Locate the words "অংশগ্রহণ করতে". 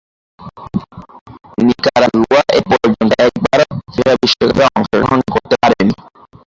4.69-5.55